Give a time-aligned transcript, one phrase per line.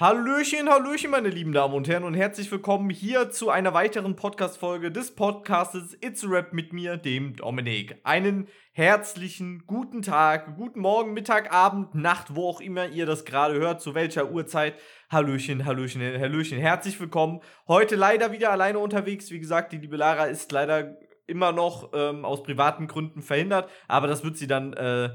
[0.00, 4.90] Hallöchen, Hallöchen, meine lieben Damen und Herren, und herzlich willkommen hier zu einer weiteren Podcast-Folge
[4.90, 8.00] des Podcastes It's a Rap mit mir, dem Dominik.
[8.02, 13.56] Einen herzlichen guten Tag, guten Morgen, Mittag, Abend, Nacht, wo auch immer ihr das gerade
[13.58, 14.72] hört, zu welcher Uhrzeit.
[15.10, 17.42] Hallöchen, Hallöchen, Hallöchen, herzlich willkommen.
[17.68, 19.30] Heute leider wieder alleine unterwegs.
[19.30, 20.96] Wie gesagt, die liebe Lara ist leider
[21.26, 24.72] immer noch ähm, aus privaten Gründen verhindert, aber das wird sie dann.
[24.72, 25.10] Äh,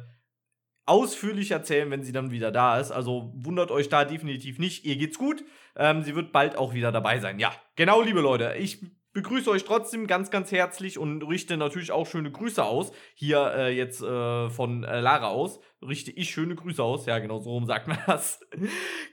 [0.86, 2.92] ausführlich erzählen, wenn sie dann wieder da ist.
[2.92, 4.86] Also wundert euch da definitiv nicht.
[4.86, 5.44] Ihr geht's gut.
[5.76, 7.40] Ähm, sie wird bald auch wieder dabei sein.
[7.40, 8.56] Ja, genau, liebe Leute.
[8.58, 8.80] Ich
[9.16, 12.92] begrüße euch trotzdem ganz, ganz herzlich und richte natürlich auch schöne Grüße aus.
[13.16, 15.60] Hier äh, jetzt äh, von äh, Lara aus.
[15.82, 17.06] Richte ich schöne Grüße aus.
[17.06, 18.42] Ja, genau, so rum sagt man das.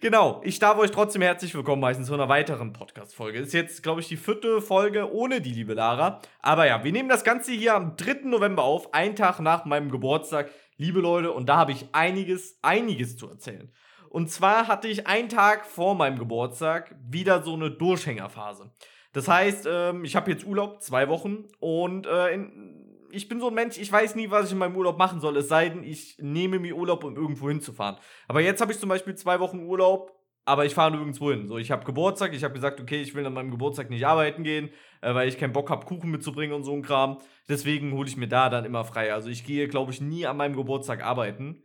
[0.00, 3.38] genau, ich darf euch trotzdem herzlich willkommen heißen zu einer weiteren Podcast-Folge.
[3.38, 6.20] Ist jetzt, glaube ich, die vierte Folge ohne die liebe Lara.
[6.40, 8.22] Aber ja, wir nehmen das Ganze hier am 3.
[8.24, 13.16] November auf, einen Tag nach meinem Geburtstag liebe Leute, und da habe ich einiges, einiges
[13.16, 13.72] zu erzählen.
[14.08, 18.72] Und zwar hatte ich einen Tag vor meinem Geburtstag wieder so eine Durchhängerphase.
[19.12, 23.48] Das heißt, ähm, ich habe jetzt Urlaub, zwei Wochen, und äh, in, ich bin so
[23.48, 25.84] ein Mensch, ich weiß nie, was ich in meinem Urlaub machen soll, es sei denn,
[25.84, 27.96] ich nehme mir Urlaub, um irgendwo hinzufahren.
[28.28, 30.12] Aber jetzt habe ich zum Beispiel zwei Wochen Urlaub
[30.44, 31.46] aber ich fahre nirgendwo hin.
[31.46, 34.42] So, ich habe Geburtstag, ich habe gesagt, okay, ich will an meinem Geburtstag nicht arbeiten
[34.42, 37.18] gehen, äh, weil ich keinen Bock habe, Kuchen mitzubringen und so ein Kram.
[37.48, 39.12] Deswegen hole ich mir da dann immer frei.
[39.12, 41.62] Also ich gehe, glaube ich, nie an meinem Geburtstag arbeiten.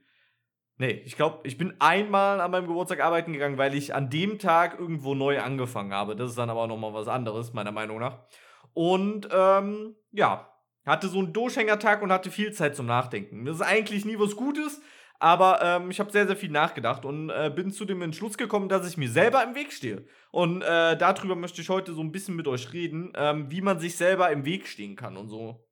[0.79, 4.37] Nee, ich glaube, ich bin einmal an meinem Geburtstag arbeiten gegangen, weil ich an dem
[4.37, 6.15] Tag irgendwo neu angefangen habe.
[6.15, 8.19] Das ist dann aber nochmal was anderes, meiner Meinung nach.
[8.73, 10.53] Und ähm, ja,
[10.85, 13.45] hatte so einen Durchhängertag und hatte viel Zeit zum Nachdenken.
[13.45, 14.79] Das ist eigentlich nie was Gutes,
[15.19, 18.69] aber ähm, ich habe sehr, sehr viel nachgedacht und äh, bin zu dem Entschluss gekommen,
[18.69, 20.05] dass ich mir selber im Weg stehe.
[20.31, 23.79] Und äh, darüber möchte ich heute so ein bisschen mit euch reden, ähm, wie man
[23.79, 25.66] sich selber im Weg stehen kann und so.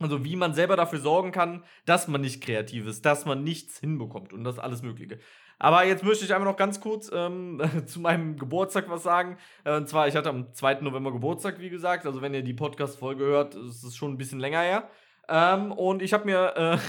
[0.00, 3.80] Also wie man selber dafür sorgen kann, dass man nicht kreativ ist, dass man nichts
[3.80, 5.18] hinbekommt und das alles Mögliche.
[5.58, 9.38] Aber jetzt möchte ich einfach noch ganz kurz ähm, zu meinem Geburtstag was sagen.
[9.64, 10.82] Äh, und zwar, ich hatte am 2.
[10.82, 12.06] November Geburtstag, wie gesagt.
[12.06, 14.88] Also wenn ihr die Podcast-Folge hört, ist es schon ein bisschen länger her.
[15.28, 16.80] Ähm, und ich habe mir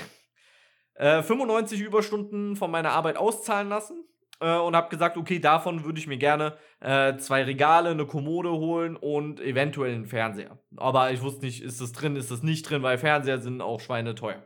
[0.99, 4.05] äh, 95 äh, Überstunden von meiner Arbeit auszahlen lassen
[4.39, 8.51] äh, und habe gesagt, okay, davon würde ich mir gerne äh, zwei Regale, eine Kommode
[8.51, 10.57] holen und eventuell einen Fernseher.
[10.77, 13.79] Aber ich wusste nicht, ist das drin, ist das nicht drin, weil Fernseher sind auch
[13.79, 14.43] Schweine teuer.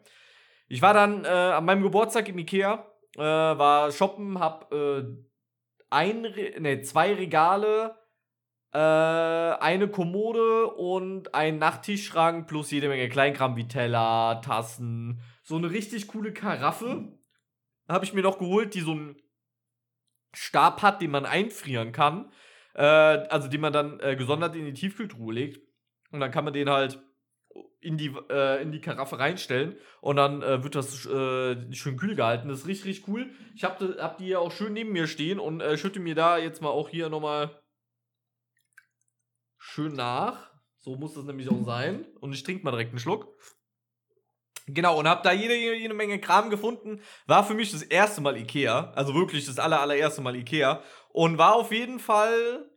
[0.67, 5.03] Ich war dann äh, an meinem Geburtstag im Ikea, äh, war shoppen, hab äh,
[5.89, 7.95] ein, Re nee, zwei Regale,
[8.75, 16.07] eine Kommode und einen Nachttischschrank plus jede Menge Kleinkram wie Teller, Tassen, so eine richtig
[16.07, 17.15] coole Karaffe.
[17.87, 19.15] Habe ich mir noch geholt, die so einen
[20.33, 22.31] Stab hat, den man einfrieren kann.
[22.73, 25.61] Äh, also den man dann äh, gesondert in die Tiefkühltruhe legt.
[26.11, 26.99] Und dann kann man den halt
[27.81, 32.15] in die, äh, in die Karaffe reinstellen und dann äh, wird das äh, schön kühl
[32.15, 32.47] gehalten.
[32.47, 33.29] Das ist richtig, richtig cool.
[33.55, 36.37] Ich habe hab die ja auch schön neben mir stehen und äh, schütte mir da
[36.37, 37.61] jetzt mal auch hier nochmal
[39.57, 40.51] schön nach.
[40.77, 42.05] So muss das nämlich auch sein.
[42.19, 43.27] Und ich trinke mal direkt einen Schluck.
[44.67, 47.01] Genau, und hab da jede, jede Menge Kram gefunden.
[47.27, 48.91] War für mich das erste Mal Ikea.
[48.95, 50.81] Also wirklich das aller, allererste Mal Ikea.
[51.09, 52.69] Und war auf jeden Fall,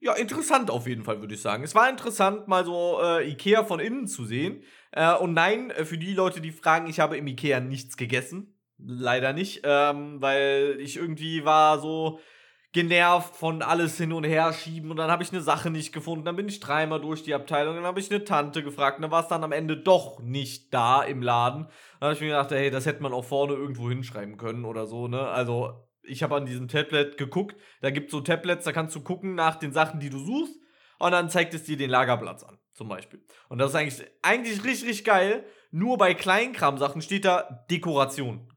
[0.00, 1.62] ja, interessant auf jeden Fall, würde ich sagen.
[1.62, 4.62] Es war interessant, mal so äh, Ikea von innen zu sehen.
[4.92, 8.54] Äh, und nein, äh, für die Leute, die fragen, ich habe im Ikea nichts gegessen.
[8.78, 12.20] Leider nicht, ähm, weil ich irgendwie war so,
[12.76, 16.26] genervt von alles hin und her schieben und dann habe ich eine Sache nicht gefunden.
[16.26, 19.10] Dann bin ich dreimal durch die Abteilung, dann habe ich eine Tante gefragt und dann
[19.10, 21.68] war es dann am Ende doch nicht da im Laden.
[22.00, 24.86] Dann habe ich mir gedacht, hey, das hätte man auch vorne irgendwo hinschreiben können oder
[24.86, 25.26] so, ne?
[25.26, 29.00] Also, ich habe an diesem Tablet geguckt, da gibt es so Tablets, da kannst du
[29.00, 30.60] gucken nach den Sachen, die du suchst
[30.98, 33.24] und dann zeigt es dir den Lagerplatz an, zum Beispiel.
[33.48, 35.46] Und das ist eigentlich, eigentlich richtig, richtig geil.
[35.70, 38.52] Nur bei Kleinkram-Sachen steht da Dekoration.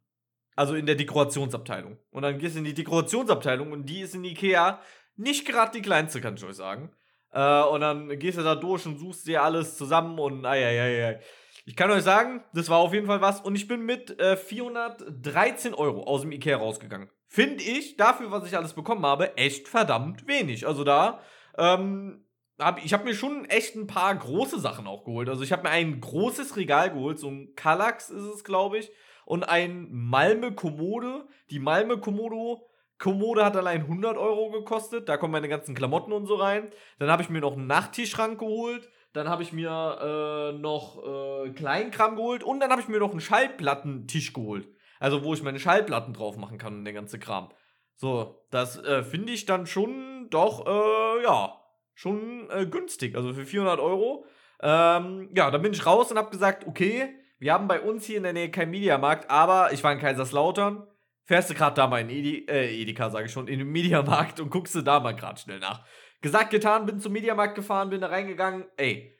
[0.60, 1.98] Also in der Dekorationsabteilung.
[2.12, 4.82] Und dann gehst du in die Dekorationsabteilung und die ist in Ikea
[5.16, 6.92] nicht gerade die kleinste, kann ich euch sagen.
[7.32, 10.82] Äh, und dann gehst du da durch und suchst dir alles zusammen und ei, ei,
[10.82, 11.20] ei, ei.
[11.64, 13.40] Ich kann euch sagen, das war auf jeden Fall was.
[13.40, 17.10] Und ich bin mit äh, 413 Euro aus dem Ikea rausgegangen.
[17.30, 20.68] Finde ich, dafür, was ich alles bekommen habe, echt verdammt wenig.
[20.68, 21.22] Also da,
[21.58, 22.26] ähm,
[22.60, 25.30] hab, ich habe mir schon echt ein paar große Sachen auch geholt.
[25.30, 28.92] Also ich habe mir ein großes Regal geholt, so ein Kallax ist es, glaube ich
[29.30, 31.28] und ein Malme Kommode.
[31.52, 32.68] Die Malme Komodo
[32.98, 35.08] Kommode hat allein 100 Euro gekostet.
[35.08, 36.72] Da kommen meine ganzen Klamotten und so rein.
[36.98, 38.90] Dann habe ich mir noch einen Nachttischschrank geholt.
[39.14, 40.98] Dann habe ich mir äh, noch
[41.46, 42.44] äh, Kleinkram geholt.
[42.44, 44.68] Und dann habe ich mir noch einen Schallplattentisch geholt.
[45.00, 47.50] Also, wo ich meine Schallplatten drauf machen kann und der ganze Kram.
[47.98, 51.54] So, das äh, finde ich dann schon doch, äh, ja,
[51.94, 53.16] schon äh, günstig.
[53.16, 54.26] Also für 400 Euro.
[54.60, 58.18] Ähm, ja, dann bin ich raus und habe gesagt, okay, wir haben bei uns hier
[58.18, 60.86] in der Nähe keinen Mediamarkt, aber ich war in Kaiserslautern.
[61.24, 64.40] fährst du gerade da mal in Edi äh, Edeka, sage ich schon, in den Mediamarkt
[64.40, 65.86] und guckst du da mal gerade schnell nach.
[66.22, 68.66] Gesagt, getan, bin zum Mediamarkt gefahren, bin da reingegangen.
[68.76, 69.18] Ey,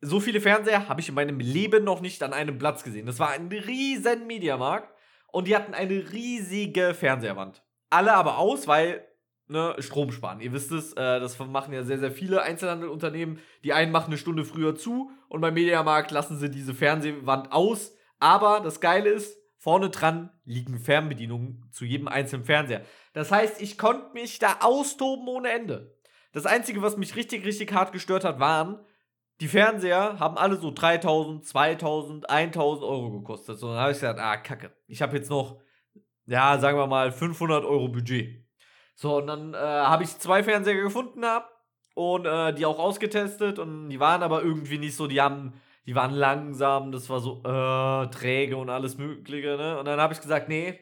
[0.00, 3.06] so viele Fernseher habe ich in meinem Leben noch nicht an einem Platz gesehen.
[3.06, 4.92] Das war ein riesen Mediamarkt
[5.32, 7.62] und die hatten eine riesige Fernseherwand.
[7.90, 9.06] Alle aber aus, weil
[9.48, 10.40] ne, Strom sparen.
[10.40, 13.38] Ihr wisst es, äh, das machen ja sehr, sehr viele Einzelhandelunternehmen.
[13.62, 17.94] Die einen machen eine Stunde früher zu und beim Mediamarkt lassen sie diese Fernsehwand aus.
[18.18, 22.84] Aber das Geile ist, Vorne dran liegen Fernbedienungen zu jedem einzelnen Fernseher.
[23.14, 25.96] Das heißt, ich konnte mich da austoben ohne Ende.
[26.32, 28.84] Das Einzige, was mich richtig, richtig hart gestört hat, waren,
[29.40, 33.58] die Fernseher haben alle so 3000, 2000, 1000 Euro gekostet.
[33.58, 34.76] So, dann habe ich gesagt, ah, kacke.
[34.86, 35.58] Ich habe jetzt noch,
[36.26, 38.43] ja, sagen wir mal, 500 Euro Budget.
[38.94, 41.54] So, und dann äh, habe ich zwei Fernseher gefunden hab,
[41.94, 45.54] und äh, die auch ausgetestet und die waren aber irgendwie nicht so, die haben
[45.86, 49.78] die waren langsam, das war so äh, träge und alles Mögliche, ne?
[49.78, 50.80] Und dann habe ich gesagt, nee,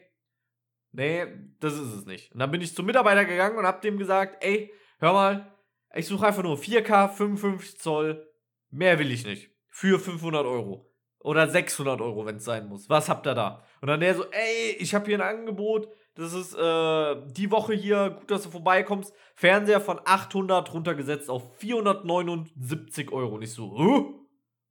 [0.93, 1.27] nee,
[1.59, 2.31] das ist es nicht.
[2.31, 5.53] Und dann bin ich zum Mitarbeiter gegangen und habe dem gesagt, ey, hör mal,
[5.93, 8.31] ich suche einfach nur 4K, 55 Zoll,
[8.69, 9.51] mehr will ich nicht.
[9.67, 10.89] Für 500 Euro.
[11.19, 12.89] Oder 600 Euro, wenn es sein muss.
[12.89, 13.63] Was habt ihr da?
[13.81, 17.73] Und dann der so, ey, ich habe hier ein Angebot, das ist äh, die Woche
[17.73, 19.13] hier, gut, dass du vorbeikommst.
[19.35, 23.35] Fernseher von 800 runtergesetzt auf 479 Euro.
[23.35, 24.23] Und ich so, huh?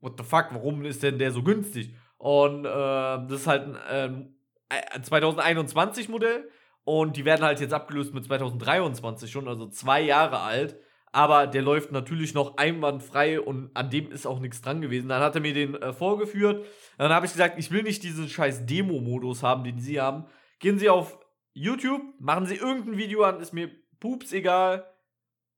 [0.03, 1.95] what the fuck, warum ist denn der so günstig?
[2.19, 4.37] Und äh, das ist halt ein
[4.69, 6.49] äh, 2021 Modell
[6.85, 10.77] und die werden halt jetzt abgelöst mit 2023 schon, also zwei Jahre alt.
[11.15, 15.11] Aber der läuft natürlich noch einwandfrei und an dem ist auch nichts dran gewesen.
[15.11, 16.65] Dann hat er mir den äh, vorgeführt.
[16.97, 20.25] Dann habe ich gesagt, ich will nicht diesen scheiß Demo-Modus haben, den Sie haben.
[20.59, 21.19] Gehen Sie auf
[21.55, 23.71] YouTube, machen Sie irgendein Video an, ist mir
[24.01, 24.87] pups egal.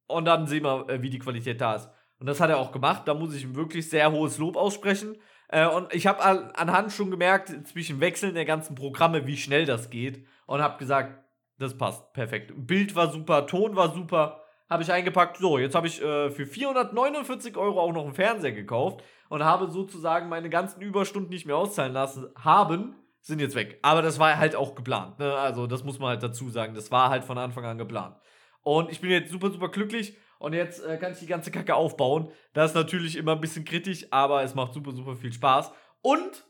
[0.06, 1.88] Und dann sehen wir, äh, wie die Qualität da ist.
[2.18, 3.02] Und das hat er auch gemacht.
[3.06, 5.16] Da muss ich ihm wirklich sehr hohes Lob aussprechen.
[5.48, 9.66] Äh, und ich habe an, anhand schon gemerkt, zwischen Wechseln der ganzen Programme, wie schnell
[9.66, 10.26] das geht.
[10.46, 11.24] Und habe gesagt,
[11.58, 12.52] das passt perfekt.
[12.54, 14.40] Bild war super, Ton war super.
[14.68, 15.36] Habe ich eingepackt.
[15.36, 19.70] So, jetzt habe ich äh, für 449 Euro auch noch einen Fernseher gekauft und habe
[19.70, 22.28] sozusagen meine ganzen Überstunden nicht mehr auszahlen lassen.
[22.36, 23.78] Haben, sind jetzt weg.
[23.82, 25.18] Aber das war halt auch geplant.
[25.18, 25.34] Ne?
[25.34, 26.74] Also, das muss man halt dazu sagen.
[26.74, 28.16] Das war halt von Anfang an geplant.
[28.62, 31.74] Und ich bin jetzt super, super glücklich und jetzt äh, kann ich die ganze Kacke
[31.74, 32.30] aufbauen.
[32.52, 35.72] Das ist natürlich immer ein bisschen kritisch, aber es macht super, super viel Spaß.
[36.02, 36.44] Und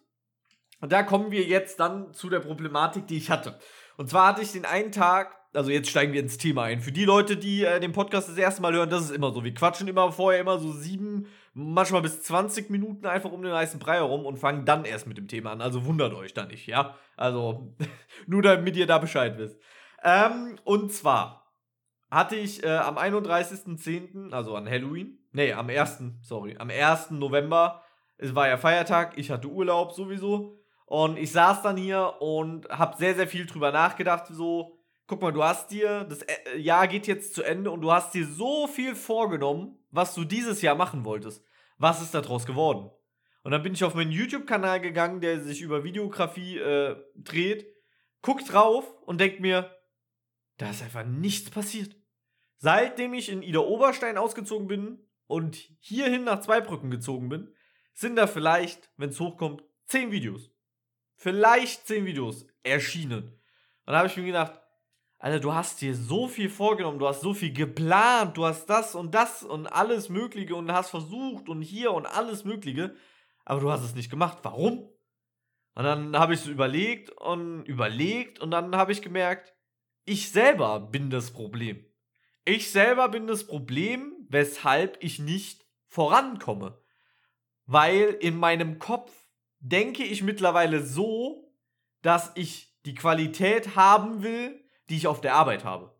[0.80, 3.58] da kommen wir jetzt dann zu der Problematik, die ich hatte.
[3.96, 6.80] Und zwar hatte ich den einen Tag, also jetzt steigen wir ins Thema ein.
[6.80, 9.44] Für die Leute, die äh, den Podcast das erste Mal hören, das ist immer so.
[9.44, 13.78] Wir quatschen immer vorher immer so sieben, manchmal bis 20 Minuten einfach um den heißen
[13.78, 15.60] Brei herum und fangen dann erst mit dem Thema an.
[15.60, 16.96] Also wundert euch da nicht, ja?
[17.16, 17.74] Also
[18.26, 19.58] nur damit ihr da Bescheid wisst.
[20.02, 21.52] Ähm, und zwar
[22.10, 27.12] hatte ich äh, am 31.10., also an Halloween, nee, am 1., sorry, am 1.
[27.12, 27.82] November,
[28.18, 32.96] es war ja Feiertag, ich hatte Urlaub sowieso und ich saß dann hier und habe
[32.96, 37.06] sehr, sehr viel drüber nachgedacht, so, guck mal, du hast dir, das äh, Jahr geht
[37.06, 41.04] jetzt zu Ende und du hast dir so viel vorgenommen, was du dieses Jahr machen
[41.04, 41.44] wolltest.
[41.78, 42.90] Was ist daraus geworden?
[43.42, 47.66] Und dann bin ich auf meinen YouTube-Kanal gegangen, der sich über Videografie äh, dreht,
[48.20, 49.70] guck drauf und denk mir,
[50.56, 51.96] da ist einfach nichts passiert.
[52.56, 57.54] Seitdem ich in Ida Oberstein ausgezogen bin und hierhin nach Zweibrücken gezogen bin,
[57.92, 60.50] sind da vielleicht, wenn es hochkommt, zehn Videos.
[61.16, 63.40] Vielleicht zehn Videos erschienen.
[63.86, 64.60] Und da habe ich mir gedacht,
[65.24, 68.94] Alter, du hast dir so viel vorgenommen, du hast so viel geplant, du hast das
[68.94, 72.94] und das und alles Mögliche und hast versucht und hier und alles Mögliche,
[73.46, 74.40] aber du hast es nicht gemacht.
[74.42, 74.86] Warum?
[75.76, 79.54] Und dann habe ich so überlegt und überlegt und dann habe ich gemerkt,
[80.04, 81.82] ich selber bin das Problem.
[82.44, 86.78] Ich selber bin das Problem, weshalb ich nicht vorankomme.
[87.64, 89.10] Weil in meinem Kopf
[89.58, 91.50] denke ich mittlerweile so,
[92.02, 95.94] dass ich die Qualität haben will, die ich auf der Arbeit habe.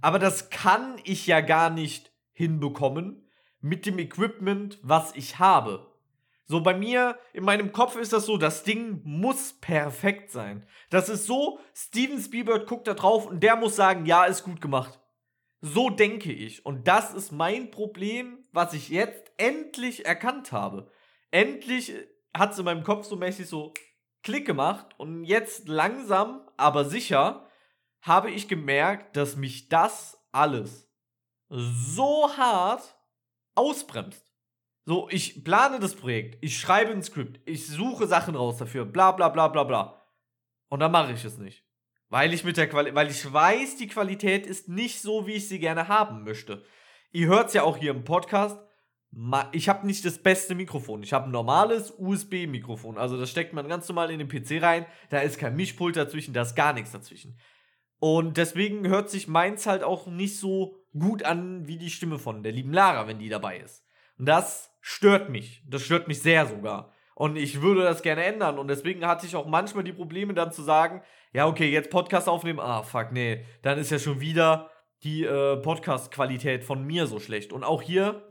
[0.00, 3.28] Aber das kann ich ja gar nicht hinbekommen
[3.60, 5.90] mit dem Equipment, was ich habe.
[6.46, 10.66] So bei mir, in meinem Kopf ist das so, das Ding muss perfekt sein.
[10.90, 14.60] Das ist so, Steven Spielberg guckt da drauf und der muss sagen, ja, ist gut
[14.60, 15.00] gemacht.
[15.62, 16.66] So denke ich.
[16.66, 20.90] Und das ist mein Problem, was ich jetzt endlich erkannt habe.
[21.30, 21.94] Endlich
[22.34, 23.72] hat es in meinem Kopf so mäßig so
[24.22, 27.46] Klick gemacht und jetzt langsam, aber sicher
[28.04, 30.90] habe ich gemerkt, dass mich das alles
[31.48, 32.96] so hart
[33.54, 34.30] ausbremst.
[34.84, 39.12] So, ich plane das Projekt, ich schreibe ein Skript, ich suche Sachen raus dafür, bla
[39.12, 40.02] bla bla bla bla.
[40.68, 41.64] Und dann mache ich es nicht.
[42.10, 45.48] Weil ich mit der Quali weil ich weiß, die Qualität ist nicht so, wie ich
[45.48, 46.62] sie gerne haben möchte.
[47.10, 48.58] Ihr hört es ja auch hier im Podcast.
[49.52, 51.02] ich habe nicht das beste Mikrofon.
[51.02, 52.98] Ich habe ein normales USB-Mikrofon.
[52.98, 54.84] Also das steckt man ganz normal in den PC rein.
[55.08, 57.38] Da ist kein Mischpult dazwischen, da ist gar nichts dazwischen.
[58.04, 62.42] Und deswegen hört sich meins halt auch nicht so gut an wie die Stimme von
[62.42, 63.82] der lieben Lara, wenn die dabei ist.
[64.18, 65.62] Und das stört mich.
[65.66, 66.92] Das stört mich sehr sogar.
[67.14, 68.58] Und ich würde das gerne ändern.
[68.58, 71.00] Und deswegen hatte ich auch manchmal die Probleme dann zu sagen,
[71.32, 72.60] ja, okay, jetzt Podcast aufnehmen.
[72.60, 73.46] Ah, fuck, nee.
[73.62, 74.70] Dann ist ja schon wieder
[75.02, 77.54] die äh, Podcast-Qualität von mir so schlecht.
[77.54, 78.28] Und auch hier,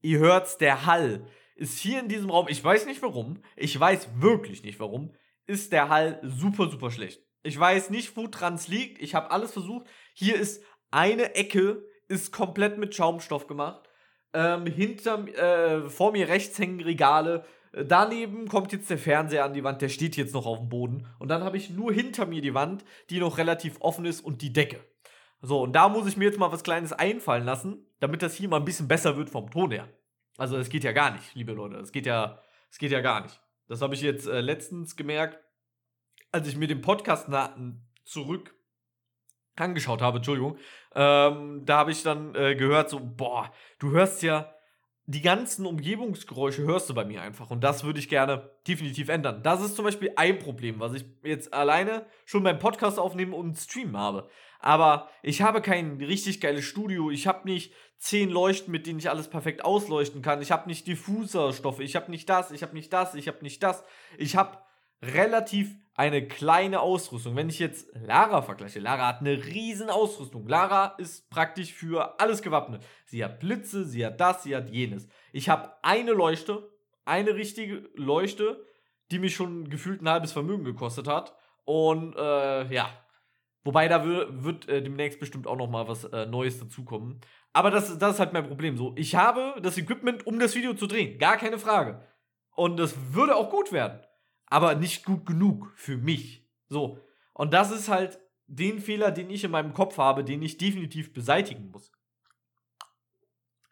[0.00, 4.08] ihr hört's, der Hall ist hier in diesem Raum, ich weiß nicht warum, ich weiß
[4.16, 5.12] wirklich nicht warum,
[5.46, 7.20] ist der Hall super, super schlecht.
[7.42, 9.00] Ich weiß nicht, wo dran liegt.
[9.00, 9.86] Ich habe alles versucht.
[10.14, 13.88] Hier ist eine Ecke, ist komplett mit Schaumstoff gemacht.
[14.32, 17.44] Ähm, hinter, äh, vor mir rechts hängen Regale.
[17.72, 21.06] Daneben kommt jetzt der Fernseher an die Wand, der steht jetzt noch auf dem Boden.
[21.18, 24.42] Und dann habe ich nur hinter mir die Wand, die noch relativ offen ist und
[24.42, 24.80] die Decke.
[25.40, 28.48] So, und da muss ich mir jetzt mal was Kleines einfallen lassen, damit das hier
[28.48, 29.88] mal ein bisschen besser wird vom Ton her.
[30.36, 31.76] Also, es geht ja gar nicht, liebe Leute.
[31.76, 33.40] Es geht ja, es geht ja gar nicht.
[33.68, 35.38] Das habe ich jetzt äh, letztens gemerkt,
[36.32, 37.28] als ich mir den Podcast
[38.04, 38.54] zurück
[39.56, 40.56] angeschaut habe, Entschuldigung,
[40.94, 44.54] ähm, da habe ich dann äh, gehört, so, boah, du hörst ja
[45.10, 47.50] die ganzen Umgebungsgeräusche hörst du bei mir einfach.
[47.50, 49.42] Und das würde ich gerne definitiv ändern.
[49.42, 53.56] Das ist zum Beispiel ein Problem, was ich jetzt alleine schon beim Podcast aufnehmen und
[53.56, 54.28] streamen habe.
[54.60, 57.10] Aber ich habe kein richtig geiles Studio.
[57.10, 60.42] Ich habe nicht zehn Leuchten, mit denen ich alles perfekt ausleuchten kann.
[60.42, 61.80] Ich habe nicht Diffuserstoffe.
[61.80, 62.52] Ich habe nicht das.
[62.52, 63.16] Ich habe nicht das.
[63.16, 63.82] Ich habe nicht das.
[64.16, 64.58] Ich habe
[65.02, 67.36] relativ eine kleine Ausrüstung.
[67.36, 70.48] Wenn ich jetzt Lara vergleiche, Lara hat eine riesen Ausrüstung.
[70.48, 72.82] Lara ist praktisch für alles gewappnet.
[73.04, 75.08] Sie hat Blitze, sie hat das, sie hat jenes.
[75.32, 76.70] Ich habe eine Leuchte,
[77.04, 78.64] eine richtige Leuchte,
[79.10, 81.34] die mich schon gefühlt ein halbes Vermögen gekostet hat.
[81.66, 82.88] Und äh, ja,
[83.64, 87.20] wobei da wird äh, demnächst bestimmt auch noch mal was äh, Neues dazukommen.
[87.52, 88.78] Aber das, das ist halt mein Problem.
[88.78, 92.00] So, ich habe das Equipment, um das Video zu drehen, gar keine Frage.
[92.54, 94.00] Und das würde auch gut werden
[94.50, 96.46] aber nicht gut genug für mich.
[96.68, 96.98] So.
[97.32, 101.14] Und das ist halt den Fehler, den ich in meinem Kopf habe, den ich definitiv
[101.14, 101.90] beseitigen muss.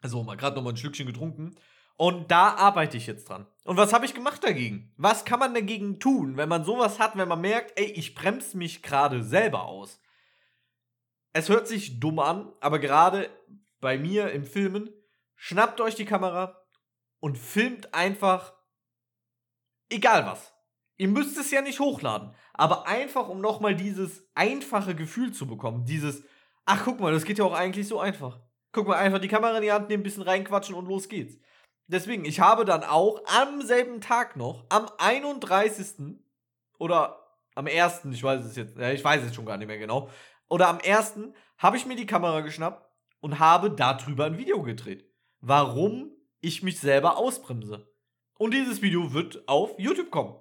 [0.01, 1.55] Also mal gerade noch mal ein Schlückchen getrunken.
[1.97, 3.45] Und da arbeite ich jetzt dran.
[3.65, 4.93] Und was habe ich gemacht dagegen?
[4.95, 8.57] Was kann man dagegen tun, wenn man sowas hat, wenn man merkt, ey, ich bremse
[8.57, 9.99] mich gerade selber aus?
[11.33, 13.29] Es hört sich dumm an, aber gerade
[13.81, 14.89] bei mir im Filmen,
[15.35, 16.65] schnappt euch die Kamera
[17.19, 18.53] und filmt einfach
[19.89, 20.53] egal was.
[20.99, 25.85] Ihr müsst es ja nicht hochladen, aber einfach, um nochmal dieses einfache Gefühl zu bekommen.
[25.85, 26.23] Dieses,
[26.65, 28.41] ach guck mal, das geht ja auch eigentlich so einfach.
[28.73, 31.39] Guck mal, einfach die Kamera in die Hand nehmen, ein bisschen reinquatschen und los geht's.
[31.87, 36.17] Deswegen, ich habe dann auch am selben Tag noch, am 31.
[36.79, 40.09] oder am 1., ich weiß es jetzt, ich weiß es schon gar nicht mehr genau,
[40.49, 41.13] oder am 1.
[41.59, 42.85] habe ich mir die Kamera geschnappt
[43.21, 45.09] und habe darüber ein Video gedreht.
[45.39, 47.89] Warum ich mich selber ausbremse.
[48.37, 50.35] Und dieses Video wird auf YouTube kommen.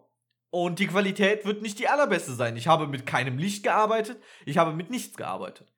[0.50, 2.56] Und die Qualität wird nicht die allerbeste sein.
[2.56, 5.72] Ich habe mit keinem Licht gearbeitet, ich habe mit nichts gearbeitet.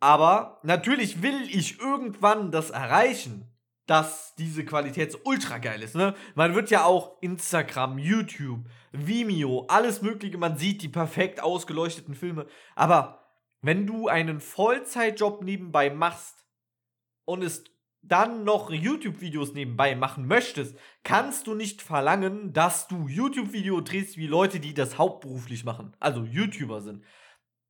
[0.00, 3.46] Aber natürlich will ich irgendwann das erreichen,
[3.86, 5.94] dass diese Qualität so ultra geil ist.
[5.94, 6.14] Ne?
[6.34, 12.46] Man wird ja auch Instagram, YouTube, Vimeo, alles Mögliche, man sieht die perfekt ausgeleuchteten Filme.
[12.76, 13.20] Aber
[13.62, 16.46] wenn du einen Vollzeitjob nebenbei machst
[17.24, 17.64] und es
[18.02, 24.26] dann noch YouTube-Videos nebenbei machen möchtest, kannst du nicht verlangen, dass du YouTube-Video drehst wie
[24.26, 27.04] Leute, die das hauptberuflich machen, also YouTuber sind.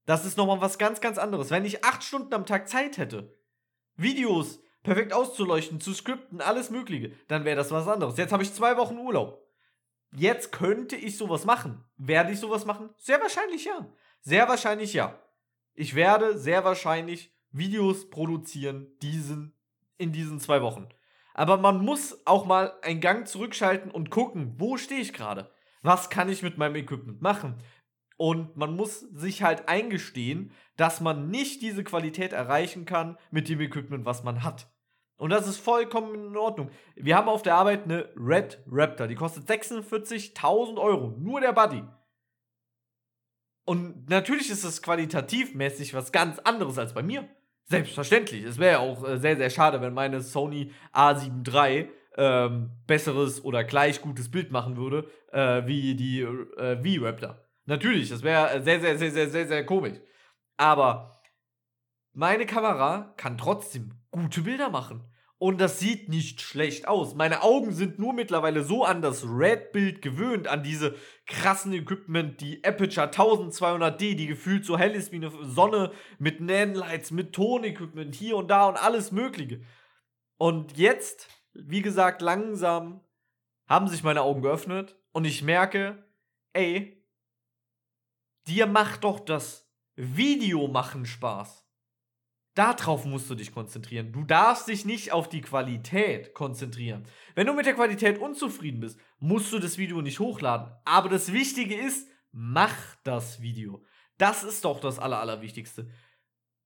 [0.06, 1.50] Das ist nochmal was ganz, ganz anderes.
[1.50, 3.36] Wenn ich acht Stunden am Tag Zeit hätte,
[3.96, 8.16] Videos perfekt auszuleuchten, zu skripten, alles Mögliche, dann wäre das was anderes.
[8.16, 9.46] Jetzt habe ich zwei Wochen Urlaub.
[10.12, 11.84] Jetzt könnte ich sowas machen.
[11.96, 12.90] Werde ich sowas machen?
[12.96, 13.86] Sehr wahrscheinlich ja.
[14.20, 15.20] Sehr wahrscheinlich ja.
[15.74, 19.54] Ich werde sehr wahrscheinlich Videos produzieren diesen
[20.00, 20.88] in diesen zwei Wochen.
[21.34, 25.50] Aber man muss auch mal einen Gang zurückschalten und gucken, wo stehe ich gerade?
[25.82, 27.62] Was kann ich mit meinem Equipment machen?
[28.16, 33.60] Und man muss sich halt eingestehen, dass man nicht diese Qualität erreichen kann mit dem
[33.60, 34.70] Equipment, was man hat.
[35.16, 36.70] Und das ist vollkommen in Ordnung.
[36.96, 41.84] Wir haben auf der Arbeit eine Red Raptor, die kostet 46.000 Euro, nur der Buddy.
[43.64, 47.28] Und natürlich ist es qualitativmäßig was ganz anderes als bei mir.
[47.70, 48.42] Selbstverständlich.
[48.42, 53.44] Es wäre ja auch äh, sehr, sehr schade, wenn meine Sony A7 III ähm, besseres
[53.44, 57.38] oder gleich gutes Bild machen würde, äh, wie die äh, V-Raptor.
[57.66, 59.98] Natürlich, das wäre sehr, sehr, sehr, sehr, sehr, sehr komisch.
[60.56, 61.22] Aber
[62.12, 65.04] meine Kamera kann trotzdem gute Bilder machen.
[65.40, 67.14] Und das sieht nicht schlecht aus.
[67.14, 70.94] Meine Augen sind nur mittlerweile so an das Red-Bild gewöhnt, an diese
[71.24, 77.10] krassen Equipment, die Aperture 1200D, die gefühlt so hell ist wie eine Sonne, mit Nanlights,
[77.10, 79.62] mit Tonequipment, hier und da und alles Mögliche.
[80.36, 83.00] Und jetzt, wie gesagt, langsam
[83.66, 86.04] haben sich meine Augen geöffnet und ich merke,
[86.52, 87.02] ey,
[88.46, 91.59] dir macht doch das Video machen Spaß.
[92.54, 94.12] Darauf musst du dich konzentrieren.
[94.12, 97.06] Du darfst dich nicht auf die Qualität konzentrieren.
[97.34, 100.72] Wenn du mit der Qualität unzufrieden bist, musst du das Video nicht hochladen.
[100.84, 103.84] Aber das Wichtige ist, mach das Video.
[104.18, 105.90] Das ist doch das Aller, Allerwichtigste.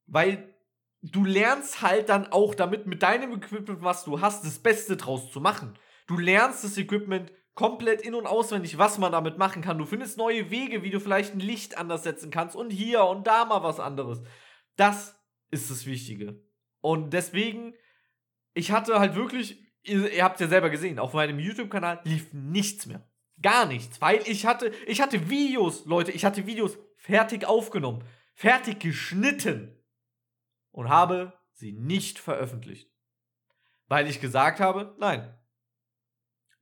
[0.06, 0.54] Weil
[1.02, 5.30] du lernst halt dann auch damit mit deinem Equipment, was du hast, das Beste draus
[5.30, 5.78] zu machen.
[6.06, 9.78] Du lernst das Equipment komplett in- und auswendig, was man damit machen kann.
[9.78, 13.26] Du findest neue Wege, wie du vielleicht ein Licht anders setzen kannst und hier und
[13.26, 14.22] da mal was anderes.
[14.76, 15.14] Das
[15.50, 16.42] ist das Wichtige.
[16.80, 17.74] Und deswegen,
[18.54, 22.86] ich hatte halt wirklich, ihr, ihr habt ja selber gesehen, auf meinem YouTube-Kanal lief nichts
[22.86, 23.08] mehr.
[23.40, 28.80] Gar nichts, weil ich hatte, ich hatte Videos, Leute, ich hatte Videos fertig aufgenommen, fertig
[28.80, 29.76] geschnitten
[30.70, 32.90] und habe sie nicht veröffentlicht.
[33.86, 35.36] Weil ich gesagt habe, nein,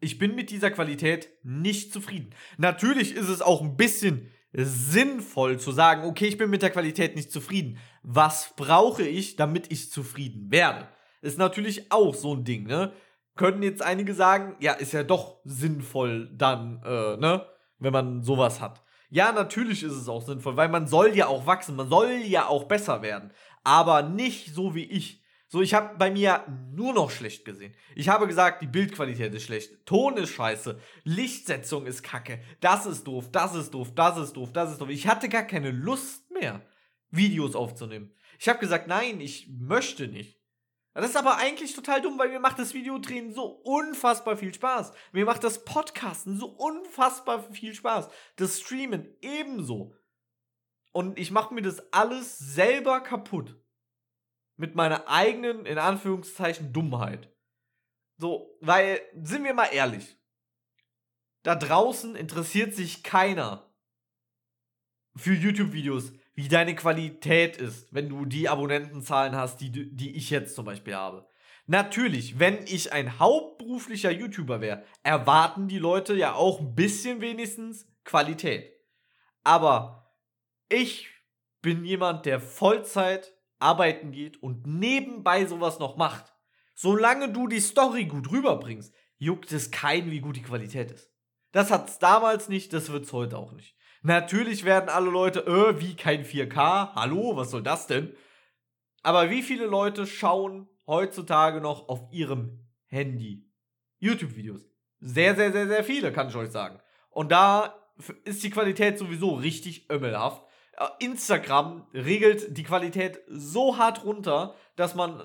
[0.01, 2.35] ich bin mit dieser Qualität nicht zufrieden.
[2.59, 7.17] Natürlich ist es auch ein bisschen sinnvoll zu sagen, okay, ich bin mit der Qualität
[7.17, 7.79] nicht zufrieden.
[8.03, 10.89] Was brauche ich, damit ich zufrieden werde?
[11.23, 12.93] Ist natürlich auch so ein Ding, ne?
[13.35, 17.47] Können jetzt einige sagen, ja, ist ja doch sinnvoll dann, äh, ne?
[17.79, 18.83] Wenn man sowas hat.
[19.09, 22.47] Ja, natürlich ist es auch sinnvoll, weil man soll ja auch wachsen, man soll ja
[22.47, 23.33] auch besser werden.
[23.65, 25.22] Aber nicht so wie ich.
[25.53, 27.75] So, ich habe bei mir nur noch schlecht gesehen.
[27.95, 33.07] Ich habe gesagt, die Bildqualität ist schlecht, Ton ist scheiße, Lichtsetzung ist kacke, das ist
[33.07, 34.89] doof, das ist doof, das ist doof, das ist doof.
[34.89, 36.63] Ich hatte gar keine Lust mehr,
[37.11, 38.15] Videos aufzunehmen.
[38.39, 40.41] Ich habe gesagt, nein, ich möchte nicht.
[40.95, 44.93] Das ist aber eigentlich total dumm, weil mir macht das Videodrehen so unfassbar viel Spaß.
[45.13, 48.09] Mir macht das Podcasten so unfassbar viel Spaß.
[48.37, 49.95] Das Streamen ebenso.
[50.93, 53.62] Und ich mache mir das alles selber kaputt
[54.63, 57.29] mit meiner eigenen, in Anführungszeichen, Dummheit.
[58.17, 60.17] So, weil, sind wir mal ehrlich,
[61.43, 63.75] da draußen interessiert sich keiner
[65.17, 70.55] für YouTube-Videos, wie deine Qualität ist, wenn du die Abonnentenzahlen hast, die, die ich jetzt
[70.55, 71.27] zum Beispiel habe.
[71.67, 77.89] Natürlich, wenn ich ein hauptberuflicher YouTuber wäre, erwarten die Leute ja auch ein bisschen wenigstens
[78.05, 78.73] Qualität.
[79.43, 80.15] Aber
[80.69, 81.09] ich
[81.63, 86.35] bin jemand, der Vollzeit arbeiten geht und nebenbei sowas noch macht,
[86.75, 91.11] solange du die Story gut rüberbringst, juckt es keinen, wie gut die Qualität ist.
[91.53, 93.77] Das hat's damals nicht, das wird's heute auch nicht.
[94.03, 96.95] Natürlich werden alle Leute, äh, wie kein 4K?
[96.95, 98.15] Hallo, was soll das denn?
[99.03, 103.49] Aber wie viele Leute schauen heutzutage noch auf ihrem Handy
[104.01, 104.67] YouTube-Videos?
[104.99, 106.81] Sehr, sehr, sehr, sehr viele, kann ich euch sagen.
[107.11, 107.75] Und da
[108.25, 110.45] ist die Qualität sowieso richtig ömmelhaft.
[110.77, 115.25] Äh, Instagram regelt die Qualität so hart runter, dass man,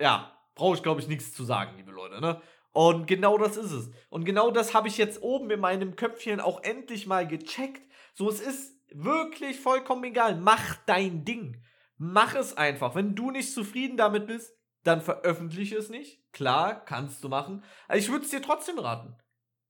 [0.00, 2.40] ja, brauche ich glaube ich nichts zu sagen, liebe Leute, ne?
[2.72, 3.90] Und genau das ist es.
[4.10, 7.80] Und genau das habe ich jetzt oben in meinem Köpfchen auch endlich mal gecheckt.
[8.12, 10.36] So, es ist wirklich vollkommen egal.
[10.36, 11.62] Mach dein Ding.
[11.96, 12.94] Mach es einfach.
[12.94, 16.20] Wenn du nicht zufrieden damit bist, dann veröffentliche es nicht.
[16.32, 17.64] Klar, kannst du machen.
[17.88, 19.16] Aber ich würde es dir trotzdem raten.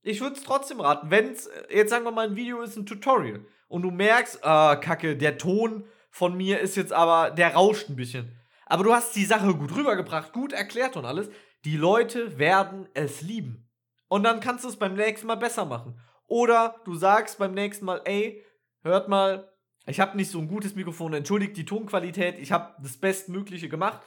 [0.07, 1.11] Ich würde es trotzdem raten.
[1.11, 4.77] Wenn es, jetzt sagen wir mal, ein Video ist, ein Tutorial und du merkst, ah,
[4.77, 8.31] kacke, der Ton von mir ist jetzt aber, der rauscht ein bisschen.
[8.67, 11.29] Aber du hast die Sache gut rübergebracht, gut erklärt und alles.
[11.65, 13.69] Die Leute werden es lieben.
[14.07, 16.01] Und dann kannst du es beim nächsten Mal besser machen.
[16.29, 18.45] Oder du sagst beim nächsten Mal, ey,
[18.83, 19.53] hört mal,
[19.89, 24.03] ich habe nicht so ein gutes Mikrofon, entschuldigt die Tonqualität, ich habe das Bestmögliche gemacht.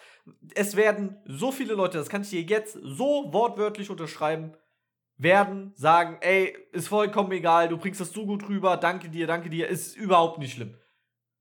[0.56, 4.54] Es werden so viele Leute, das kann ich dir jetzt so wortwörtlich unterschreiben,
[5.20, 9.50] werden sagen, ey, ist vollkommen egal, du bringst das so gut rüber, danke dir, danke
[9.50, 10.76] dir, ist überhaupt nicht schlimm.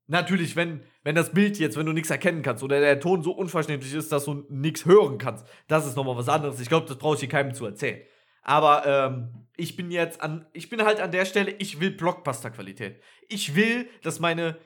[0.07, 3.31] Natürlich, wenn, wenn das Bild jetzt, wenn du nichts erkennen kannst oder der Ton so
[3.31, 6.59] unverständlich ist, dass du nichts hören kannst, das ist nochmal was anderes.
[6.59, 8.01] Ich glaube, das brauche ich hier keinem zu erzählen.
[8.41, 13.01] Aber ähm, ich bin jetzt an, ich bin halt an der Stelle, ich will Blockbuster-Qualität.
[13.27, 14.57] Ich will, dass meine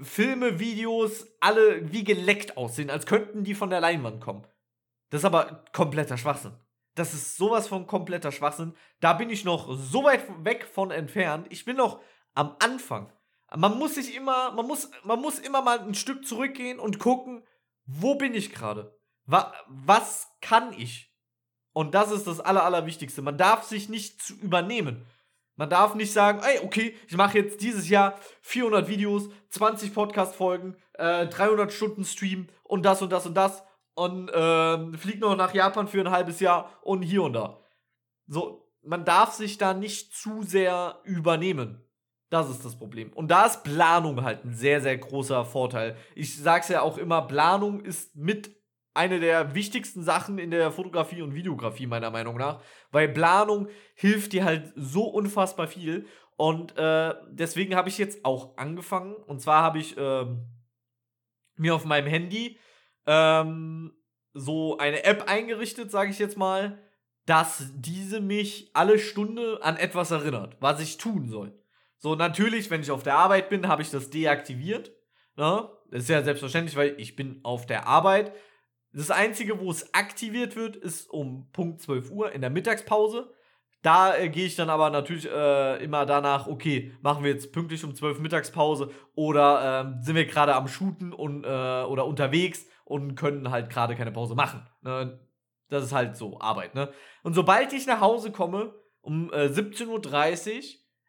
[0.00, 4.46] Filme, Videos alle wie geleckt aussehen, als könnten die von der Leinwand kommen.
[5.10, 6.52] Das ist aber kompletter Schwachsinn.
[6.94, 8.74] Das ist sowas von kompletter Schwachsinn.
[9.00, 11.46] Da bin ich noch so weit weg von entfernt.
[11.50, 12.00] Ich bin noch
[12.34, 13.12] am Anfang.
[13.54, 17.44] Man muss sich immer, man muss, man muss immer mal ein Stück zurückgehen und gucken,
[17.84, 18.98] wo bin ich gerade?
[19.24, 21.12] Wa was kann ich?
[21.72, 23.22] Und das ist das Aller, Allerwichtigste.
[23.22, 25.06] Man darf sich nicht zu übernehmen.
[25.56, 30.76] Man darf nicht sagen, ey, okay, ich mache jetzt dieses Jahr 400 Videos, 20 Podcast-Folgen,
[30.94, 33.62] äh, 300 Stunden Stream und das und das und das
[33.94, 37.60] und ähm, fliegt noch nach Japan für ein halbes Jahr und hier und da.
[38.26, 41.84] So, man darf sich da nicht zu sehr übernehmen.
[42.30, 43.12] Das ist das Problem.
[43.12, 45.96] Und da ist Planung halt ein sehr, sehr großer Vorteil.
[46.14, 48.56] Ich sag's ja auch immer, Planung ist mit
[48.94, 52.62] eine der wichtigsten Sachen in der Fotografie und Videografie, meiner Meinung nach.
[52.90, 56.06] Weil Planung hilft dir halt so unfassbar viel.
[56.36, 59.14] Und äh, deswegen habe ich jetzt auch angefangen.
[59.14, 60.26] Und zwar habe ich äh,
[61.56, 62.58] mir auf meinem Handy
[63.06, 63.92] ähm,
[64.34, 66.78] so eine App eingerichtet, sage ich jetzt mal,
[67.26, 71.58] dass diese mich alle Stunde an etwas erinnert, was ich tun soll.
[71.98, 74.92] So, natürlich, wenn ich auf der Arbeit bin, habe ich das deaktiviert.
[75.36, 75.68] Ne?
[75.90, 78.32] Das ist ja selbstverständlich, weil ich bin auf der Arbeit.
[78.92, 83.32] Das Einzige, wo es aktiviert wird, ist um Punkt 12 Uhr in der Mittagspause.
[83.82, 87.84] Da äh, gehe ich dann aber natürlich äh, immer danach, okay, machen wir jetzt pünktlich
[87.84, 91.48] um 12 Mittagspause oder ähm, sind wir gerade am Shooten und, äh,
[91.84, 94.66] oder unterwegs und können halt gerade keine Pause machen.
[94.82, 95.20] Ne?
[95.68, 96.92] Das ist halt so Arbeit, ne?
[97.22, 100.62] Und sobald ich nach Hause komme, um äh, 17.30 Uhr,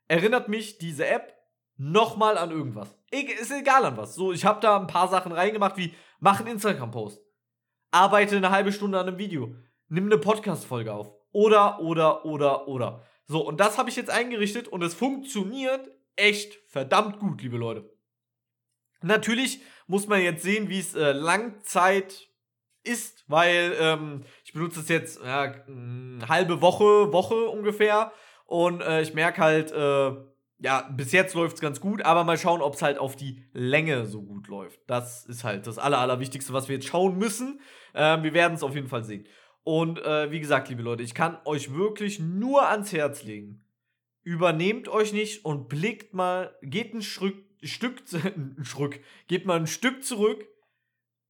[0.07, 1.33] erinnert mich diese App
[1.77, 2.95] nochmal an irgendwas.
[3.11, 4.15] E ist egal an was.
[4.15, 7.21] So, ich habe da ein paar Sachen reingemacht, wie mach einen Instagram-Post,
[7.91, 9.55] arbeite eine halbe Stunde an einem Video,
[9.89, 11.11] nimm eine Podcast-Folge auf.
[11.31, 13.03] Oder, oder, oder, oder.
[13.25, 17.89] So, und das habe ich jetzt eingerichtet und es funktioniert echt verdammt gut, liebe Leute.
[19.01, 22.29] Natürlich muss man jetzt sehen, wie es äh, Langzeit
[22.83, 28.11] ist, weil ähm, ich benutze es jetzt ja, eine halbe Woche, Woche ungefähr
[28.45, 30.11] und äh, ich merke halt, äh,
[30.59, 33.43] ja, bis jetzt läuft es ganz gut, aber mal schauen, ob es halt auf die
[33.51, 34.79] Länge so gut läuft.
[34.87, 37.59] Das ist halt das Aller, Allerwichtigste, was wir jetzt schauen müssen.
[37.93, 39.27] Ähm, wir werden es auf jeden Fall sehen.
[39.63, 43.65] Und äh, wie gesagt, liebe Leute, ich kann euch wirklich nur ans Herz legen.
[44.21, 47.35] Übernehmt euch nicht und blickt mal, geht ein Stück,
[47.67, 50.47] Stück, ein Stück, geht mal ein Stück zurück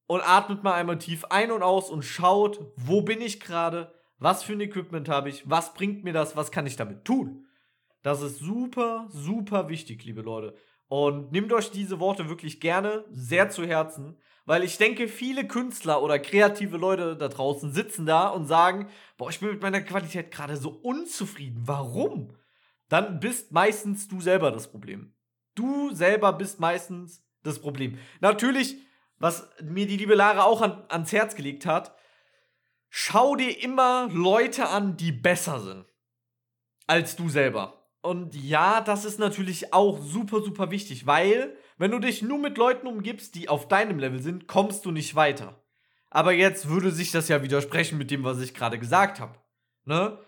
[0.08, 4.44] und atmet mal einmal tief ein und aus und schaut, wo bin ich gerade, was
[4.44, 7.46] für ein Equipment habe ich, was bringt mir das, was kann ich damit tun.
[8.02, 10.56] Das ist super, super wichtig, liebe Leute.
[10.88, 16.04] Und nehmt euch diese Worte wirklich gerne sehr zu Herzen, weil ich denke, viele Künstler
[16.04, 20.32] oder kreative Leute da draußen sitzen da und sagen, boah, ich bin mit meiner Qualität
[20.32, 21.62] gerade so unzufrieden.
[21.66, 22.36] Warum?
[22.90, 25.13] Dann bist meistens du selber das Problem.
[25.56, 27.98] Du selber bist meistens das Problem.
[28.22, 28.78] Natürlich,
[29.18, 31.96] was mir die liebe Lara auch an, ans Herz gelegt hat,
[32.90, 35.86] schau dir immer Leute an, die besser sind
[36.88, 37.90] als du selber.
[38.02, 42.58] Und ja, das ist natürlich auch super, super wichtig, weil wenn du dich nur mit
[42.58, 45.64] Leuten umgibst, die auf deinem Level sind, kommst du nicht weiter.
[46.10, 49.40] Aber jetzt würde sich das ja widersprechen mit dem, was ich gerade gesagt habe.
[49.86, 50.20] Ne?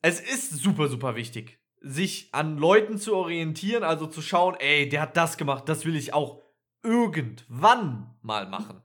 [0.00, 5.02] Es ist super, super wichtig, sich an Leuten zu orientieren, also zu schauen, ey, der
[5.02, 6.42] hat das gemacht, das will ich auch
[6.82, 8.82] irgendwann mal machen.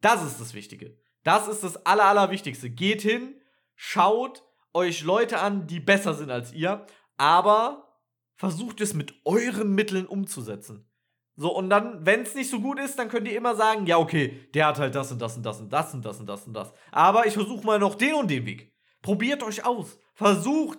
[0.00, 0.98] Das ist das Wichtige.
[1.22, 2.70] Das ist das Aller, Allerwichtigste.
[2.70, 3.34] Geht hin,
[3.74, 6.86] schaut euch Leute an, die besser sind als ihr
[7.20, 8.00] aber
[8.34, 10.90] versucht es mit euren Mitteln umzusetzen.
[11.36, 13.98] So, und dann, wenn es nicht so gut ist, dann könnt ihr immer sagen, ja,
[13.98, 16.46] okay, der hat halt das und das und das und das und das und das
[16.46, 16.72] und das.
[16.90, 18.72] Aber ich versuche mal noch den und den Weg.
[19.02, 19.98] Probiert euch aus.
[20.14, 20.78] Versucht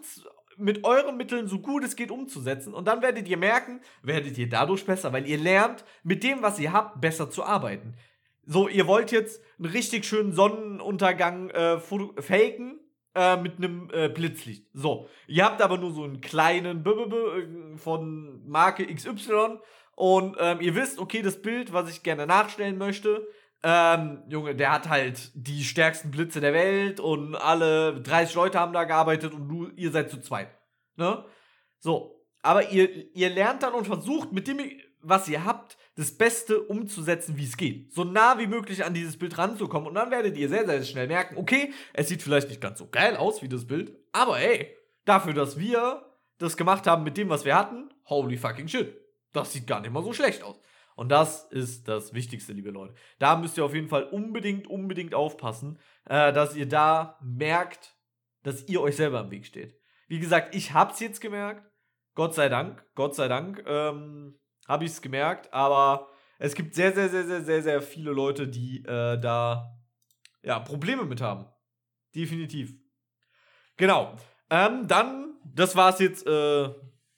[0.62, 4.48] mit euren Mitteln so gut es geht umzusetzen und dann werdet ihr merken, werdet ihr
[4.48, 7.96] dadurch besser, weil ihr lernt, mit dem, was ihr habt, besser zu arbeiten.
[8.46, 12.80] So, ihr wollt jetzt einen richtig schönen Sonnenuntergang äh, faken
[13.16, 14.68] äh, mit einem äh, Blitzlicht.
[14.74, 19.60] So, ihr habt aber nur so einen kleinen B -B -B von Marke XY
[19.96, 23.28] und ähm, ihr wisst, okay, das Bild, was ich gerne nachstellen möchte,
[23.64, 28.74] ähm, Junge, der hat halt die stärksten Blitze der Welt und alle 30 Leute haben
[28.74, 30.50] da gearbeitet und du, ihr seid zu zweit.
[30.96, 31.24] Ne?
[31.80, 34.60] So, aber ihr, ihr lernt dann und versucht mit dem,
[35.02, 37.94] was ihr habt, das Beste umzusetzen, wie es geht.
[37.94, 39.90] So nah wie möglich an dieses Bild ranzukommen.
[39.90, 42.88] Und dann werdet ihr sehr, sehr schnell merken, okay, es sieht vielleicht nicht ganz so
[42.88, 46.06] geil aus wie das Bild, aber ey, dafür, dass wir
[46.40, 48.98] das gemacht haben mit dem, was wir hatten, holy fucking shit.
[49.34, 50.60] Das sieht gar nicht mal so schlecht aus.
[51.02, 52.94] Und das ist das Wichtigste, liebe Leute.
[53.18, 57.98] Da müsst ihr auf jeden Fall unbedingt, unbedingt aufpassen, äh, dass ihr da merkt,
[58.44, 59.76] dass ihr euch selber im Weg steht.
[60.08, 61.68] Wie gesagt, ich hab's jetzt gemerkt.
[62.14, 63.64] Gott sei Dank, Gott sei Dank.
[63.66, 68.12] Ähm, habe ich es gemerkt, aber es gibt sehr, sehr, sehr, sehr, sehr, sehr viele
[68.12, 69.76] Leute, die äh, da
[70.44, 71.48] ja, Probleme mit haben.
[72.14, 72.76] Definitiv.
[73.76, 74.16] Genau.
[74.52, 76.70] Ähm, dann, das war es jetzt, äh,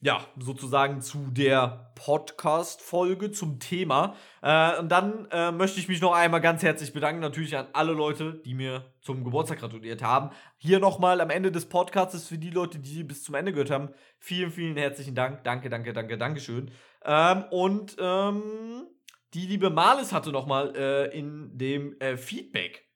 [0.03, 4.15] ja, sozusagen zu der Podcast-Folge zum Thema.
[4.41, 7.93] Äh, und dann äh, möchte ich mich noch einmal ganz herzlich bedanken, natürlich an alle
[7.93, 10.31] Leute, die mir zum Geburtstag gratuliert haben.
[10.57, 13.89] Hier nochmal am Ende des Podcasts für die Leute, die bis zum Ende gehört haben.
[14.19, 15.45] Vielen, vielen herzlichen Dank.
[15.45, 16.71] Danke, danke, danke, danke schön.
[17.05, 18.85] Ähm, und ähm,
[19.33, 22.89] die liebe Malis hatte nochmal äh, in dem äh, Feedback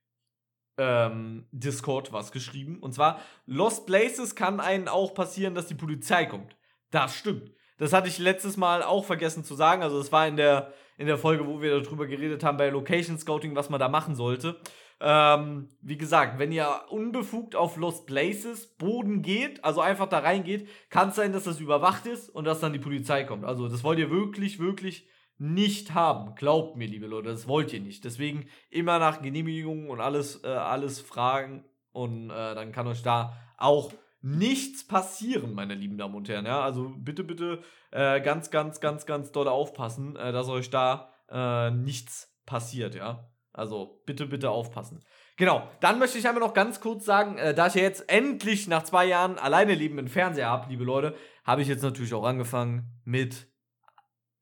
[0.77, 2.79] ähm, Discord was geschrieben.
[2.81, 6.56] Und zwar, Lost Places kann einen auch passieren, dass die Polizei kommt.
[6.91, 7.51] Das stimmt.
[7.77, 9.83] Das hatte ich letztes Mal auch vergessen zu sagen.
[9.83, 13.19] Also, es war in der, in der Folge, wo wir darüber geredet haben bei Location
[13.19, 14.59] Scouting, was man da machen sollte.
[14.99, 20.67] Ähm, wie gesagt, wenn ihr unbefugt auf Lost Places Boden geht, also einfach da reingeht,
[20.89, 23.45] kann es sein, dass das überwacht ist und dass dann die Polizei kommt.
[23.45, 26.33] Also das wollt ihr wirklich, wirklich nicht haben.
[26.33, 28.05] Glaubt mir, liebe Leute, das wollt ihr nicht.
[28.05, 33.37] Deswegen immer nach Genehmigungen und alles, äh, alles fragen und äh, dann kann euch da
[33.57, 33.93] auch
[34.27, 36.45] nichts passieren, meine lieben Damen und Herren.
[36.45, 41.13] Ja, also bitte, bitte äh, ganz, ganz, ganz, ganz doll aufpassen, äh, dass euch da
[41.29, 43.29] äh, nichts passiert, ja.
[43.53, 45.03] Also bitte, bitte aufpassen.
[45.37, 48.67] Genau, dann möchte ich einfach noch ganz kurz sagen, äh, da ich ja jetzt endlich
[48.67, 52.25] nach zwei Jahren alleine leben im Fernseher habe, liebe Leute, habe ich jetzt natürlich auch
[52.25, 53.47] angefangen mit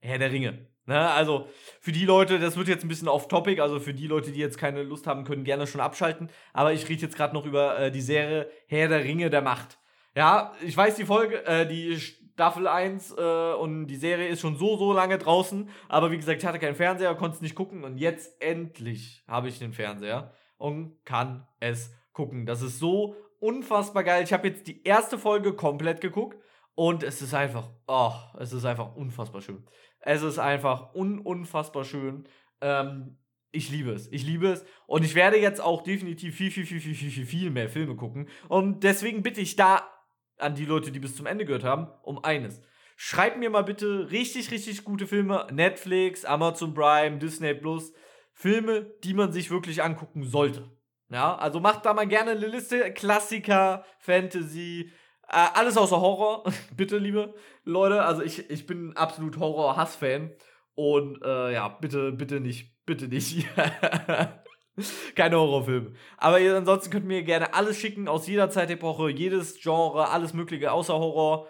[0.02, 0.68] Herr der Ringe.
[0.86, 1.10] Ne?
[1.10, 1.48] Also
[1.80, 4.58] für die Leute, das wird jetzt ein bisschen off-topic, also für die Leute, die jetzt
[4.58, 6.30] keine Lust haben, können gerne schon abschalten.
[6.54, 9.80] Aber ich rede jetzt gerade noch über äh, die Serie Herr der Ringe der Macht.
[10.16, 11.98] Ja, ich weiß, die Folge, äh, die
[12.36, 15.70] Staffel 1 äh, und die Serie ist schon so, so lange draußen.
[15.90, 17.84] Aber wie gesagt, ich hatte keinen Fernseher, konnte es nicht gucken.
[17.84, 22.46] Und jetzt endlich habe ich den Fernseher und kann es gucken.
[22.46, 24.24] Das ist so unfassbar geil.
[24.24, 26.38] Ich habe jetzt die erste Folge komplett geguckt.
[26.76, 29.66] Und es ist einfach, oh, es ist einfach unfassbar schön.
[30.02, 32.28] Es ist einfach un unfassbar schön.
[32.62, 33.18] Ähm,
[33.52, 34.12] ich liebe es.
[34.12, 34.66] Ich liebe es.
[34.86, 37.96] Und ich werde jetzt auch definitiv viel, viel, viel, viel, viel, viel, viel mehr Filme
[37.96, 38.28] gucken.
[38.50, 39.90] Und deswegen bitte ich da
[40.38, 42.62] an die Leute, die bis zum Ende gehört haben, um eines.
[42.98, 45.48] Schreibt mir mal bitte richtig, richtig gute Filme.
[45.52, 47.94] Netflix, Amazon Prime, Disney Plus.
[48.34, 50.70] Filme, die man sich wirklich angucken sollte.
[51.10, 52.92] Ja, also macht da mal gerne eine Liste.
[52.92, 54.92] Klassiker, Fantasy,
[55.30, 56.44] äh, alles außer Horror.
[56.76, 57.34] bitte, liebe
[57.64, 58.04] Leute.
[58.04, 60.32] Also ich, ich bin absolut Horror-Hass-Fan.
[60.76, 62.86] Und äh, ja, bitte, bitte nicht.
[62.86, 63.48] Bitte nicht.
[65.16, 65.94] Keine Horrorfilme.
[66.18, 70.72] Aber ihr, ansonsten könnt mir gerne alles schicken aus jeder Zeitepoche, jedes Genre, alles Mögliche
[70.72, 71.48] außer Horror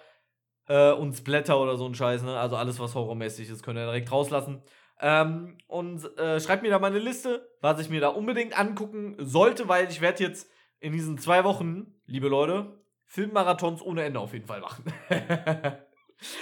[0.67, 2.23] äh, und Splatter oder so ein Scheiß.
[2.23, 2.38] Ne?
[2.38, 4.61] Also alles, was horrormäßig ist, könnt ihr direkt rauslassen.
[5.01, 9.15] Ähm, und äh, schreibt mir da mal eine Liste, was ich mir da unbedingt angucken
[9.19, 12.79] sollte, weil ich werde jetzt in diesen zwei Wochen, liebe Leute,
[13.15, 14.84] Filmmarathons ohne Ende auf jeden Fall machen.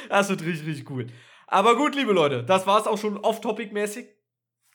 [0.10, 1.06] das wird richtig, richtig cool.
[1.46, 4.08] Aber gut, liebe Leute, das war es auch schon off-topic-mäßig.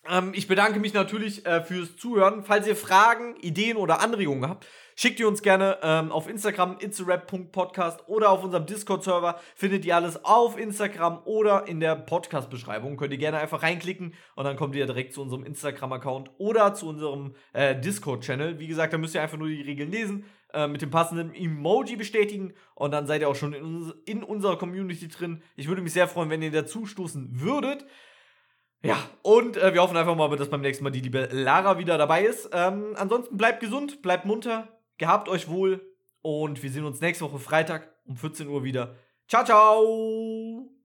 [0.09, 2.45] Ähm, ich bedanke mich natürlich äh, fürs Zuhören.
[2.45, 8.07] Falls ihr Fragen, Ideen oder Anregungen habt, schickt ihr uns gerne ähm, auf Instagram itsarap.podcast
[8.07, 9.41] oder auf unserem Discord-Server.
[9.57, 12.97] Findet ihr alles auf Instagram oder in der Podcast-Beschreibung.
[12.97, 16.89] Könnt ihr gerne einfach reinklicken und dann kommt ihr direkt zu unserem Instagram-Account oder zu
[16.89, 18.61] unserem äh, Discord-Channel.
[18.61, 21.97] Wie gesagt, da müsst ihr einfach nur die Regeln lesen, äh, mit dem passenden Emoji
[21.97, 25.43] bestätigen und dann seid ihr auch schon in, uns in unserer Community drin.
[25.57, 27.87] Ich würde mich sehr freuen, wenn ihr dazu stoßen würdet.
[28.83, 31.99] Ja, und äh, wir hoffen einfach mal, dass beim nächsten Mal die liebe Lara wieder
[31.99, 32.51] dabei ist.
[32.53, 37.39] Ähm, ansonsten bleibt gesund, bleibt munter, gehabt euch wohl und wir sehen uns nächste Woche
[37.39, 38.97] Freitag um 14 Uhr wieder.
[39.27, 40.71] Ciao, ciao!